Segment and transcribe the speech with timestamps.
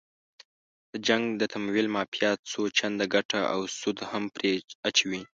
[0.91, 4.51] د جنګ د تمویل مافیا څو چنده ګټه او سود هم پرې
[4.87, 5.21] اچوي.